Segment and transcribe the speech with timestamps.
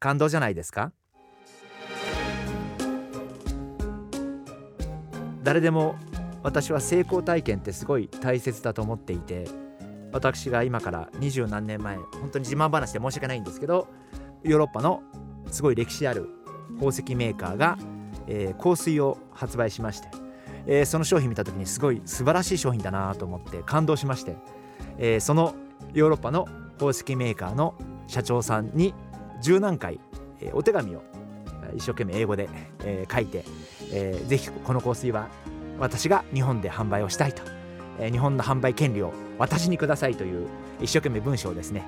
[0.00, 0.92] 感動じゃないですか？
[5.44, 5.94] 誰でも
[6.42, 9.46] 私は成功体験ってすごい大切だと思っていて
[10.12, 13.88] 私が今から二十何年前本当に自慢話で申し訳ないんですけど
[14.42, 15.02] ヨーロッパの
[15.50, 16.28] すごい歴史ある
[16.74, 17.78] 宝石メーカーが、
[18.26, 20.08] えー、香水を発売しまして、
[20.66, 24.36] えー、その商品見た時にすごい素晴らしい商品だなと思って感動しまして、
[24.98, 25.54] えー、その
[25.92, 26.46] ヨーロッパの
[26.78, 27.74] 宝石メーカーの
[28.08, 28.94] 社長さんに
[29.40, 30.00] 十何回、
[30.40, 31.02] えー、お手紙を
[31.74, 32.48] 一生懸命英語で、
[32.84, 33.44] えー、書いて、
[33.92, 35.28] えー、ぜひこの香水は
[35.78, 37.42] 私が日本で販売をしたいと、
[37.98, 40.48] えー、日本の販売権利を私にくださいという
[40.80, 41.84] 一生懸命文章をですね、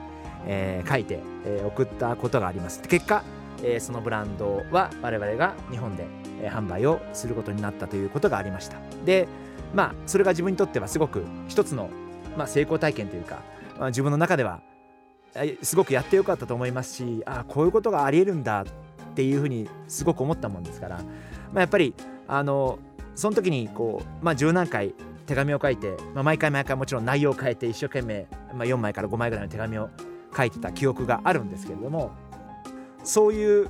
[0.46, 2.80] えー、書いて、えー、送ったことがあります。
[2.82, 3.22] 結果、
[3.62, 6.06] えー、そのブランドは我々が日本で、
[6.42, 8.76] 販売をすることになったということがありました。
[9.04, 9.28] で
[9.74, 11.88] まあそれが自分にとってはすごく一つの、
[12.36, 13.42] まあ、成功体験というか、
[13.78, 14.60] まあ、自分の中では
[15.62, 21.04] すごくやってよかったと思いますしあこういうことがありえるんだっていうふうにすごく思ったもんですから、ま
[21.56, 21.94] あ、やっぱり
[22.28, 22.78] あの
[23.14, 24.94] その時にこう、まあ、十何回
[25.26, 29.90] 手紙を書いて、まあ、毎回毎回もちろん内容を変えて一生懸命、まあ、4枚から5枚ぐらいの手紙を
[30.36, 32.10] 書いてた記憶があるんですけれども
[33.04, 33.68] そういう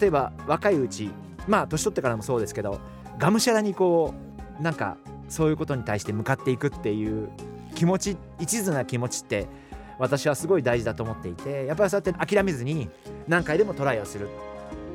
[0.00, 1.10] 例えば若いうち
[1.48, 2.80] まあ年取ってからもそうですけど
[3.18, 4.14] がむしゃらにこ
[4.58, 4.96] うなんか
[5.28, 7.30] そういうことに対して向かっていくっていう
[7.74, 9.46] 気持ち一途な気持ちって
[9.98, 12.88] 私はすごい大事だと思っていてやっぱりそうやって諦めずに
[13.28, 14.28] 何回でもトライをする。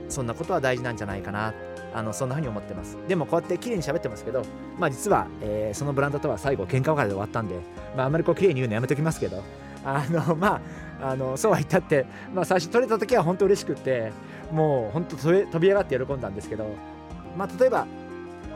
[0.10, 1.54] そんなことは大事なんじゃないかな。
[1.94, 2.98] あのそんな風に思ってます。
[3.08, 4.44] でもこうやって綺麗に喋ってますけど
[4.78, 7.56] まあ実は、えー、そのブランドとは最後喧嘩別れで終わったんで、
[7.96, 9.44] まあ、あんまりこう綺麗に言うのやめときますけど
[9.84, 10.62] あの ま
[11.02, 14.12] ああのそうは言ったって、まあ、最初取れた時は本当嬉しくって
[14.52, 16.68] もう本当飛び上がって喜んだんですけど、
[17.38, 17.88] まあ、例えば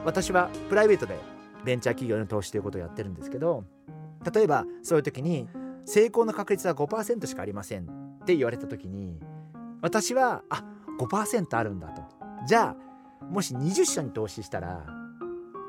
[0.06, 1.18] 私はプライベートで
[1.64, 3.64] ベンチャー企業の投資ということをやってるんですけど
[4.34, 5.48] 例えばそういう時に
[5.86, 9.20] 成功の確率は5%しかありませんって言われた時に
[9.82, 10.64] 私はあ
[11.00, 12.04] 5%あるんだと。
[12.48, 14.86] じゃあもし20社に投資したら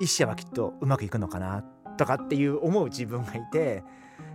[0.00, 1.62] 1社はきっとうまくいくのかな
[1.96, 3.84] とかっていう思う自分がいて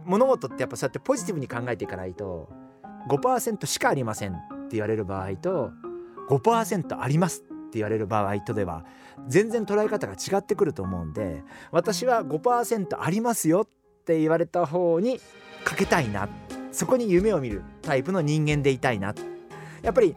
[0.05, 2.49] 物事ってやっぱそうやってポジティブに考えていかないと
[3.09, 4.35] 5%しかありませんっ
[4.69, 5.71] て言われる場合と
[6.29, 8.85] 5%ありますって言われる場合とでは
[9.27, 15.19] 全然捉え方が違ってくると思うんで私は5%ありますよって言われた方に
[15.67, 16.29] かけたいな。
[16.71, 19.13] そこに夢を見るタイプの人間でいたいな。
[19.81, 20.15] やっぱり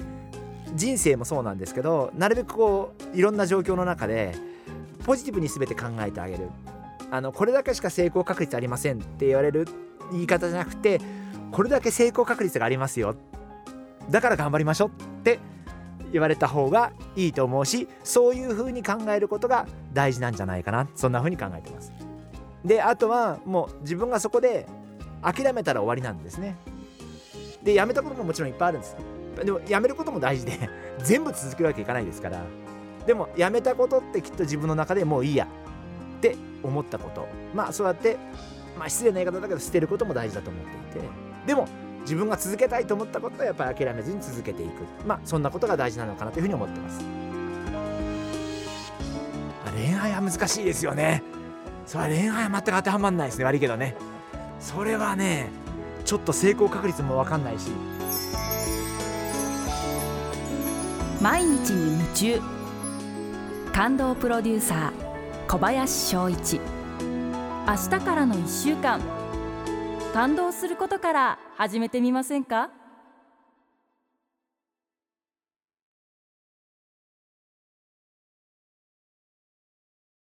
[0.77, 4.35] 人生もそうなんですけどなるべくこういろんな状況の中で
[5.05, 6.49] ポジティブに全て考えてあげる。
[7.11, 9.67] あのこれだけしか成功確率ありませんって言われる
[10.13, 11.01] 言い方じゃなくて
[11.51, 13.17] これだけ成功確率がありますよ。
[14.09, 15.41] だから頑張りましょうって
[16.13, 20.89] 言われた方がいいと思うしそういう風に考えることが大事なんじゃないかな。
[20.95, 21.93] そんな風に考えてます。
[22.65, 24.67] であとはもう自分がそこで
[25.23, 26.57] 諦めたら終わりなんですね。
[27.63, 28.97] でやめたことももちろんいっぱいあるんです。
[29.45, 30.53] でもやめることも大事で
[31.03, 32.43] 全部続けるわけいかないですから。
[33.07, 35.47] でもやめたことってきっと自分の中でもういいや。
[36.19, 37.27] って思ったこと。
[37.55, 38.17] まあそうやって
[38.79, 41.09] まあ失礼な言い方だけど捨てることも大事だと思っていて。
[41.47, 41.67] でも
[42.03, 44.73] 自分が続けたいと思ったことはやっぱり諦めずに続けていく。
[45.07, 47.01] まあそんなことが大事なのかなというふうに思ってます。
[49.77, 51.23] 恋愛は難しいですよね。
[51.87, 53.45] それは恋愛は全く当てはまんないですね。
[53.45, 53.97] 悪いけどね。
[54.61, 55.49] それはね
[56.05, 57.71] ちょっと成功確率も分かんないし。
[61.21, 62.41] 毎日に夢中。
[63.73, 64.93] 感動プロデューサー
[65.47, 66.61] 小林翔一。
[67.69, 69.01] 明日からの1週間。
[70.15, 72.71] 感動することから始めてみませんか？